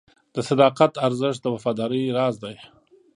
[0.35, 2.55] د صداقت ارزښت د وفادارۍ راز دی.